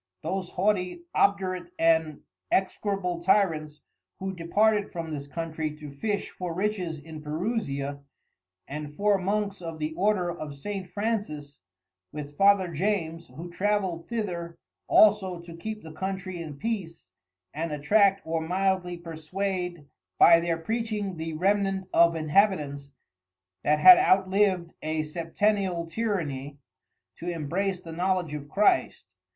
[0.23, 3.81] Those haughty obdurate and execrable Tyrants,
[4.17, 8.01] who departed from this Countrey to Fish for Riches in Perusia,
[8.67, 10.89] and four Monks of the Order of St.
[10.89, 11.59] Francis,
[12.11, 17.11] with Father James who Travelled thither also to keep the Countrey in Peace,
[17.53, 19.85] and attract or mildly perswade
[20.17, 22.89] by their Preaching the remnant of Inhabitants,
[23.63, 26.57] that had outlived a septennial Tyranny,
[27.17, 29.05] to embrace the knowledge of Christ.